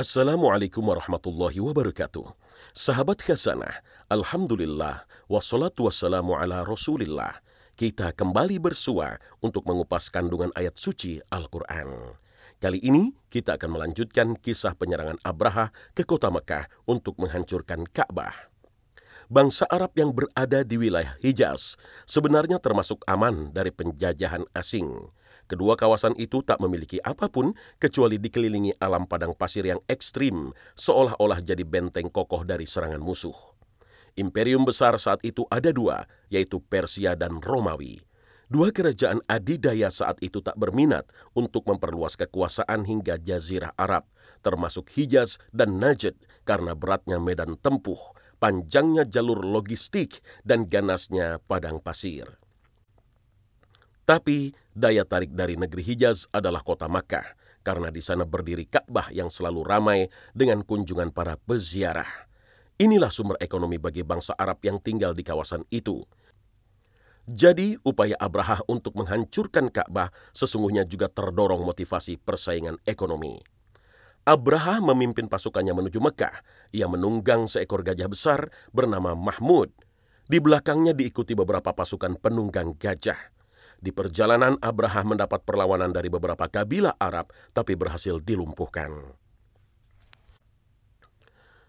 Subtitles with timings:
[0.00, 2.24] Assalamualaikum warahmatullahi wabarakatuh.
[2.72, 7.44] Sahabat Khasanah, Alhamdulillah, wassalatu wassalamu ala rasulillah.
[7.76, 12.16] Kita kembali bersua untuk mengupas kandungan ayat suci Al-Quran.
[12.56, 18.48] Kali ini kita akan melanjutkan kisah penyerangan Abraha ke kota Mekah untuk menghancurkan Ka'bah.
[19.28, 21.76] Bangsa Arab yang berada di wilayah Hijaz
[22.08, 25.12] sebenarnya termasuk aman dari penjajahan asing.
[25.50, 27.50] Kedua kawasan itu tak memiliki apa pun
[27.82, 33.34] kecuali dikelilingi alam padang pasir yang ekstrim, seolah-olah jadi benteng kokoh dari serangan musuh.
[34.14, 37.98] Imperium besar saat itu ada dua, yaitu Persia dan Romawi.
[38.46, 44.06] Dua kerajaan adidaya saat itu tak berminat untuk memperluas kekuasaan hingga Jazirah Arab,
[44.46, 46.14] termasuk Hijaz dan Najd
[46.46, 47.98] karena beratnya medan tempuh,
[48.38, 52.38] panjangnya jalur logistik, dan ganasnya padang pasir.
[54.10, 59.28] Tapi daya tarik dari negeri Hijaz adalah kota Makkah, karena di sana berdiri Ka'bah yang
[59.28, 62.08] selalu ramai dengan kunjungan para peziarah.
[62.80, 66.00] Inilah sumber ekonomi bagi bangsa Arab yang tinggal di kawasan itu.
[67.28, 73.38] Jadi, upaya Abraha untuk menghancurkan Ka'bah sesungguhnya juga terdorong motivasi persaingan ekonomi.
[74.24, 76.40] Abraha memimpin pasukannya menuju Mekah.
[76.72, 78.40] Ia menunggang seekor gajah besar
[78.72, 79.68] bernama Mahmud.
[80.30, 83.39] Di belakangnya diikuti beberapa pasukan penunggang gajah.
[83.80, 89.16] Di perjalanan, Abraham mendapat perlawanan dari beberapa kabilah Arab, tapi berhasil dilumpuhkan.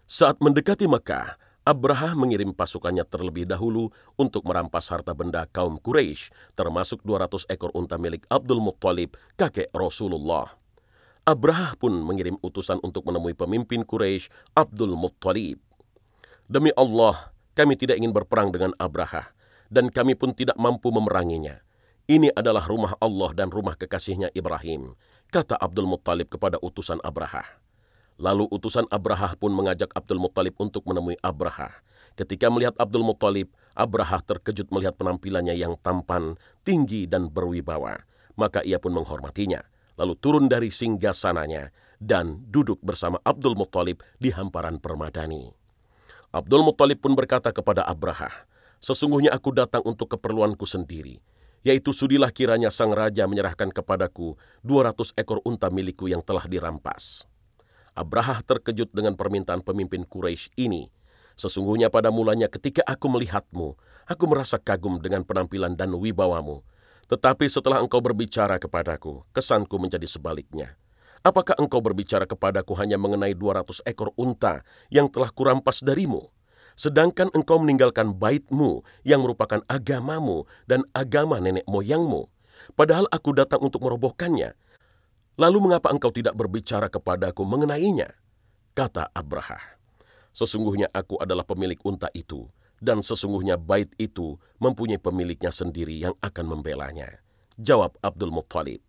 [0.04, 3.88] Saat mendekati Mekah, Abraham mengirim pasukannya terlebih dahulu
[4.20, 10.52] untuk merampas harta benda kaum Quraisy, termasuk 200 ekor unta milik Abdul Muttalib, kakek Rasulullah.
[11.24, 15.62] Abraham pun mengirim utusan untuk menemui pemimpin Quraisy, Abdul Muttalib.
[16.44, 19.32] Demi Allah, kami tidak ingin berperang dengan Abraha,
[19.72, 21.62] dan kami pun tidak mampu memeranginya.
[22.10, 24.98] Ini adalah rumah Allah dan rumah kekasihnya Ibrahim,
[25.30, 27.46] kata Abdul Muttalib kepada utusan Abraha.
[28.18, 31.70] Lalu utusan Abraha pun mengajak Abdul Muttalib untuk menemui Abraha.
[32.18, 36.34] Ketika melihat Abdul Muttalib, Abraha terkejut melihat penampilannya yang tampan,
[36.66, 38.02] tinggi, dan berwibawa.
[38.34, 39.62] Maka ia pun menghormatinya,
[39.94, 41.70] lalu turun dari singgasananya
[42.02, 45.54] dan duduk bersama Abdul Muttalib di hamparan permadani.
[46.34, 48.50] Abdul Muttalib pun berkata kepada Abraha,
[48.82, 51.22] Sesungguhnya aku datang untuk keperluanku sendiri
[51.62, 54.34] yaitu sudilah kiranya sang raja menyerahkan kepadaku
[54.66, 57.26] 200 ekor unta milikku yang telah dirampas.
[57.94, 60.90] Abraha terkejut dengan permintaan pemimpin Quraisy ini.
[61.36, 66.60] Sesungguhnya pada mulanya ketika aku melihatmu, aku merasa kagum dengan penampilan dan wibawamu.
[67.08, 70.76] Tetapi setelah engkau berbicara kepadaku, kesanku menjadi sebaliknya.
[71.22, 76.41] Apakah engkau berbicara kepadaku hanya mengenai 200 ekor unta yang telah kurampas darimu?'
[76.74, 82.28] Sedangkan engkau meninggalkan baitmu yang merupakan agamamu dan agama nenek moyangmu.
[82.78, 84.54] Padahal aku datang untuk merobohkannya.
[85.40, 88.12] Lalu mengapa engkau tidak berbicara kepadaku mengenainya?
[88.76, 89.58] Kata Abraha.
[90.32, 92.48] Sesungguhnya aku adalah pemilik unta itu,
[92.80, 97.20] dan sesungguhnya bait itu mempunyai pemiliknya sendiri yang akan membelanya.
[97.60, 98.80] Jawab Abdul Muttalib.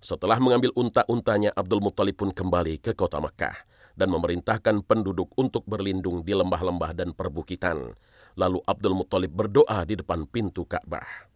[0.00, 3.69] Setelah mengambil unta-untanya, Abdul Muttalib pun kembali ke kota Makkah
[4.00, 7.92] dan memerintahkan penduduk untuk berlindung di lembah-lembah dan perbukitan.
[8.40, 11.28] Lalu Abdul Muttalib berdoa di depan pintu Ka'bah.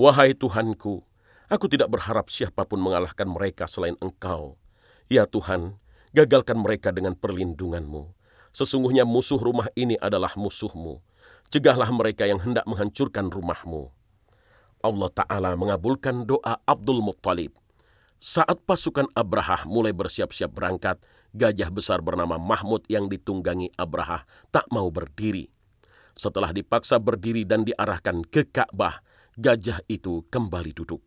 [0.00, 1.04] Wahai Tuhanku,
[1.52, 4.56] aku tidak berharap siapa pun mengalahkan mereka selain engkau.
[5.12, 5.76] Ya Tuhan,
[6.16, 8.16] gagalkan mereka dengan perlindunganmu.
[8.56, 11.04] Sesungguhnya musuh rumah ini adalah musuhmu.
[11.52, 13.92] Cegahlah mereka yang hendak menghancurkan rumahmu.
[14.80, 17.52] Allah Ta'ala mengabulkan doa Abdul Muttalib
[18.18, 20.98] saat pasukan Abraha mulai bersiap-siap berangkat,
[21.36, 25.48] gajah besar bernama Mahmud yang ditunggangi Abraha tak mau berdiri.
[26.18, 29.00] Setelah dipaksa berdiri dan diarahkan ke Ka'bah,
[29.38, 30.98] gajah itu kembali duduk.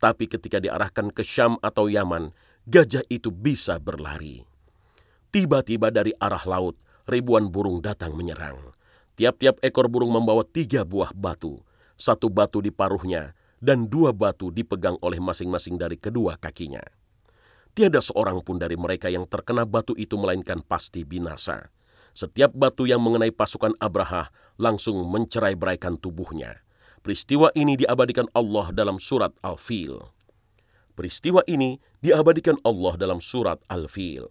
[0.00, 2.32] Tapi ketika diarahkan ke Syam atau Yaman,
[2.64, 4.44] gajah itu bisa berlari.
[5.28, 8.72] Tiba-tiba dari arah laut, ribuan burung datang menyerang.
[9.16, 11.60] Tiap-tiap ekor burung membawa tiga buah batu.
[11.96, 16.84] Satu batu di paruhnya, dan dua batu dipegang oleh masing-masing dari kedua kakinya.
[17.76, 21.68] Tiada seorang pun dari mereka yang terkena batu itu melainkan pasti binasa.
[22.16, 26.64] Setiap batu yang mengenai pasukan Abraha langsung mencerai-beraikan tubuhnya.
[27.04, 29.92] Peristiwa ini diabadikan Allah dalam surat Al-Fil.
[30.96, 34.24] Peristiwa ini diabadikan Allah dalam surat Al-Fil.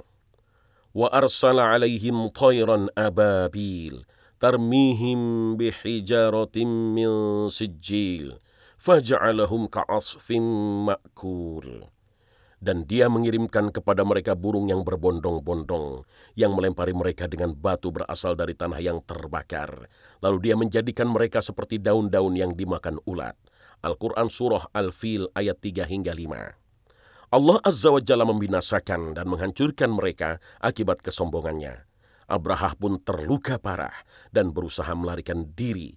[0.98, 4.10] Wa arsala alaihim tayran ababil
[4.42, 7.10] tarmihim bihijaratin min
[7.54, 8.42] sijil
[8.82, 10.42] faja'alahum ka'asfin
[10.90, 11.95] ma'kul.
[12.66, 16.02] Dan dia mengirimkan kepada mereka burung yang berbondong-bondong,
[16.34, 19.86] yang melempari mereka dengan batu berasal dari tanah yang terbakar.
[20.26, 23.38] Lalu dia menjadikan mereka seperti daun-daun yang dimakan ulat.
[23.86, 27.38] Al-Quran Surah Al-Fil ayat 3 hingga 5.
[27.38, 31.86] Allah Azza wa Jalla membinasakan dan menghancurkan mereka akibat kesombongannya.
[32.26, 33.94] Abraha pun terluka parah
[34.34, 35.94] dan berusaha melarikan diri.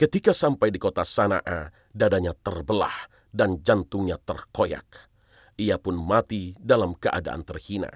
[0.00, 5.12] Ketika sampai di kota Sana'a, dadanya terbelah dan jantungnya terkoyak.
[5.56, 7.88] Ia pun mati dalam keadaan terhina.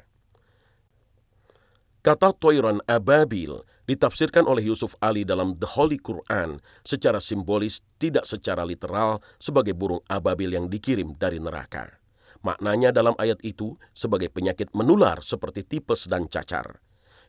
[2.01, 3.53] Kata Toiron Ababil
[3.85, 10.01] ditafsirkan oleh Yusuf Ali dalam The Holy Quran secara simbolis tidak secara literal sebagai burung
[10.09, 12.01] ababil yang dikirim dari neraka.
[12.41, 16.81] Maknanya dalam ayat itu sebagai penyakit menular seperti tipes dan cacar.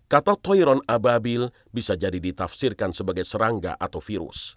[0.08, 4.56] Kata Toiron ababil bisa jadi ditafsirkan sebagai serangga atau virus.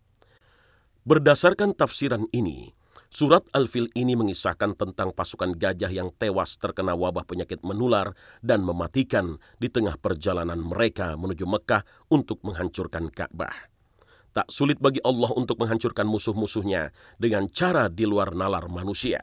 [1.03, 2.71] Berdasarkan tafsiran ini,
[3.15, 8.11] surat Al-Fil ini mengisahkan tentang pasukan gajah yang tewas terkena wabah penyakit menular
[8.43, 13.71] dan mematikan di tengah perjalanan mereka menuju Mekah untuk menghancurkan Ka'bah.
[14.35, 19.23] Tak sulit bagi Allah untuk menghancurkan musuh-musuhnya dengan cara di luar nalar manusia.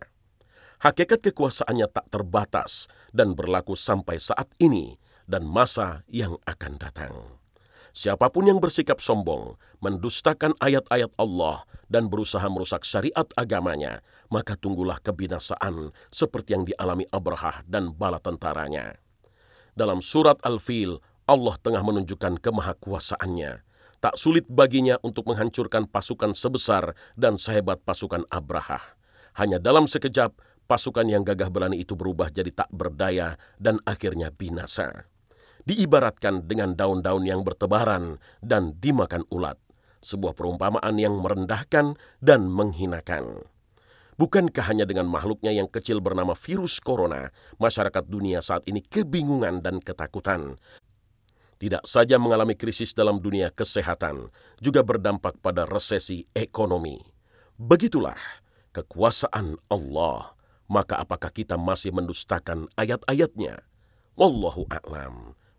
[0.79, 4.95] Hakikat kekuasaannya tak terbatas dan berlaku sampai saat ini
[5.27, 7.40] dan masa yang akan datang.
[7.91, 13.99] Siapa pun yang bersikap sombong, mendustakan ayat-ayat Allah, dan berusaha merusak syariat agamanya,
[14.31, 18.95] maka tunggulah kebinasaan seperti yang dialami Abraha dan bala tentaranya.
[19.75, 23.67] Dalam surat Al-Fil, Allah tengah menunjukkan kemahakuasaannya.
[23.99, 28.79] Tak sulit baginya untuk menghancurkan pasukan sebesar dan sehebat pasukan Abraha.
[29.35, 30.31] Hanya dalam sekejap,
[30.65, 35.11] pasukan yang gagah berani itu berubah jadi tak berdaya dan akhirnya binasa
[35.65, 39.57] diibaratkan dengan daun-daun yang bertebaran dan dimakan ulat,
[40.01, 43.45] sebuah perumpamaan yang merendahkan dan menghinakan.
[44.21, 49.81] Bukankah hanya dengan makhluknya yang kecil bernama virus corona, masyarakat dunia saat ini kebingungan dan
[49.81, 50.61] ketakutan?
[51.57, 54.29] Tidak saja mengalami krisis dalam dunia kesehatan,
[54.61, 57.01] juga berdampak pada resesi ekonomi.
[57.57, 58.17] Begitulah
[58.73, 60.33] kekuasaan Allah.
[60.71, 63.59] Maka apakah kita masih mendustakan ayat-ayatnya?
[64.15, 65.35] Wallahu a'lam.